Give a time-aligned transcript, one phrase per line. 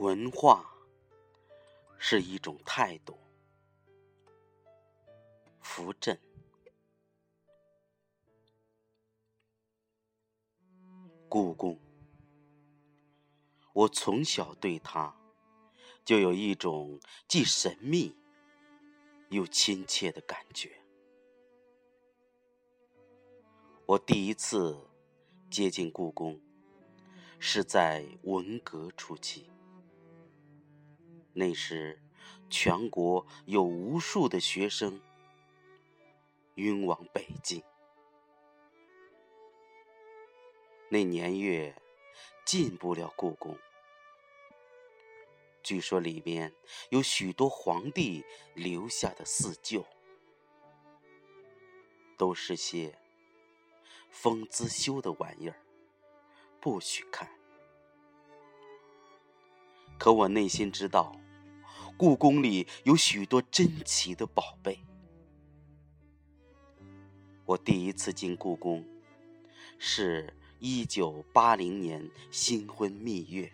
[0.00, 0.64] 文化
[1.98, 3.18] 是一种态度。
[5.60, 6.18] 扶正，
[11.28, 11.78] 故宫，
[13.74, 15.14] 我从小对它
[16.02, 16.98] 就有一种
[17.28, 18.16] 既神秘
[19.28, 20.80] 又亲切的感觉。
[23.84, 24.80] 我第一次
[25.50, 26.40] 接近故宫，
[27.38, 29.50] 是在文革初期。
[31.32, 32.00] 那时，
[32.48, 35.00] 全国有无数的学生
[36.56, 37.62] 晕往北京。
[40.88, 41.80] 那年月
[42.44, 43.56] 进不了故宫，
[45.62, 46.52] 据说里面
[46.88, 49.86] 有许多皇帝留下的四旧，
[52.18, 52.98] 都是些
[54.10, 55.62] 封资修的玩意儿，
[56.60, 57.30] 不许看。
[59.96, 61.14] 可我内心知道，
[62.00, 64.82] 故宫里有许多珍奇的宝贝。
[67.44, 68.82] 我第一次进故宫，
[69.76, 73.52] 是一九八零年新婚蜜月，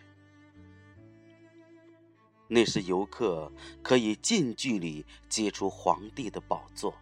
[2.47, 3.51] 那时游客
[3.83, 6.95] 可以近距离接触皇帝的宝座。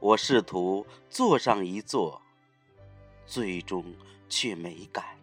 [0.00, 2.22] 我试图坐上一座，
[3.26, 3.84] 最终
[4.30, 5.21] 却没敢。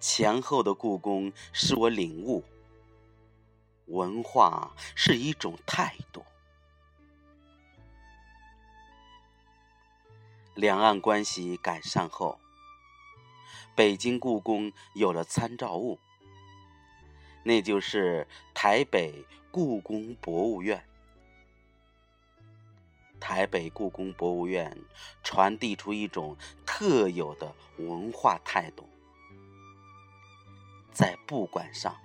[0.00, 2.42] 前后的故宫使我领悟，
[3.84, 6.24] 文化是一种态度。
[10.54, 12.40] 两岸关系改善后，
[13.74, 15.98] 北京故宫有了参照物，
[17.44, 20.82] 那就是台北故宫博物院。
[23.20, 24.78] 台北故宫博物院
[25.22, 28.88] 传递出一种特有的文化态度。
[30.92, 31.96] 在布馆上，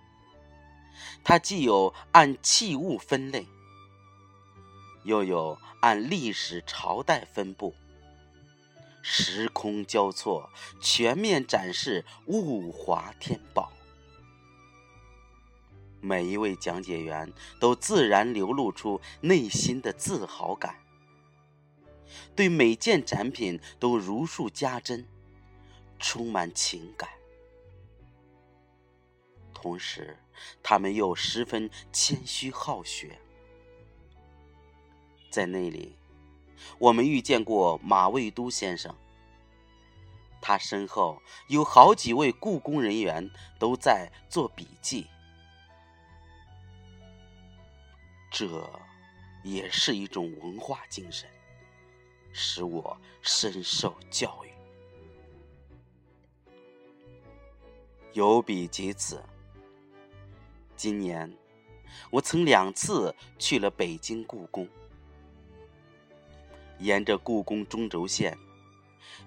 [1.23, 3.47] 它既有按器物分类，
[5.03, 7.75] 又有按历史朝代分布，
[9.01, 13.71] 时空交错，全面展示物华天宝。
[16.01, 20.75] 每一位讲解员都自然流露出内心的自豪感，
[22.35, 25.07] 对每件展品都如数家珍，
[25.97, 27.09] 充满情感。
[29.65, 30.15] 同时，
[30.61, 33.19] 他们又十分谦虚好学。
[35.31, 35.97] 在那里，
[36.77, 38.95] 我们遇见过马未都先生，
[40.39, 43.27] 他身后有好几位故宫人员
[43.57, 45.07] 都在做笔记。
[48.29, 48.69] 这
[49.43, 51.27] 也是一种文化精神，
[52.31, 54.53] 使我深受教育。
[58.13, 59.19] 有笔及此。
[60.75, 61.31] 今年，
[62.09, 64.67] 我曾两次去了北京故宫。
[66.79, 68.37] 沿着故宫中轴线，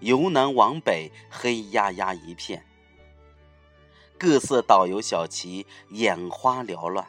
[0.01, 2.67] 由南往北，黑压压一片，
[4.19, 7.07] 各色导游小旗眼花缭乱，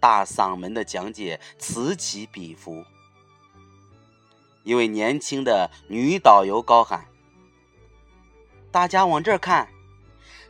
[0.00, 2.82] 大嗓门的讲解此起彼伏。
[4.62, 7.06] 一位年轻的女导游高喊
[8.72, 9.68] ：“大家往这儿看，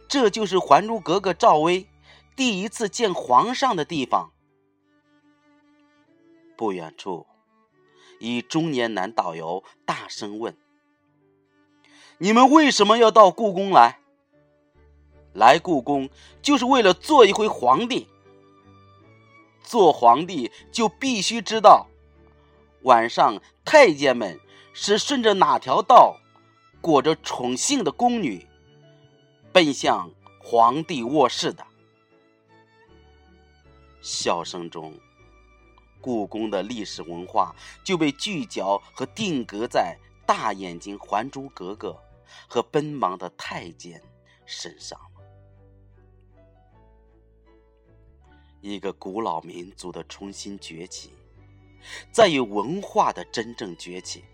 [0.06, 1.88] 这就是《还珠格格》赵薇。”
[2.36, 4.32] 第一次见皇上的地方。
[6.56, 7.26] 不远处，
[8.18, 10.56] 一中年男导游大声问
[12.18, 13.98] ：“你们为什么要到故宫来？
[15.32, 16.10] 来故宫
[16.42, 18.08] 就是为了做一回皇帝。
[19.62, 21.86] 做皇帝就必须知道，
[22.82, 24.40] 晚上太监们
[24.72, 26.16] 是顺着哪条道，
[26.80, 28.46] 裹着宠幸的宫女，
[29.52, 30.10] 奔向
[30.42, 31.66] 皇帝卧室的。”
[34.00, 34.98] 笑声中，
[36.00, 37.54] 故宫的历史文化
[37.84, 41.90] 就被聚焦和定格在大眼睛《还珠格格》
[42.48, 44.02] 和奔忙的太监
[44.46, 45.06] 身上了。
[48.60, 51.12] 一个古老民族的重新崛起，
[52.12, 54.24] 在于文化的真正崛起，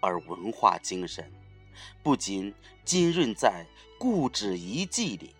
[0.00, 1.30] 而文化精神
[2.02, 2.54] 不仅
[2.84, 3.66] 浸润在
[3.98, 5.34] 故纸遗迹里。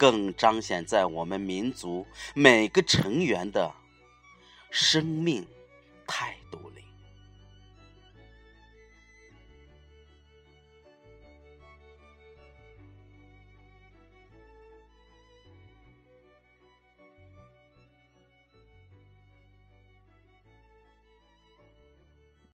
[0.00, 3.70] 更彰显在我们民族每个成员的
[4.70, 5.46] 生命。